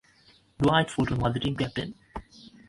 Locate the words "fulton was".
0.89-1.35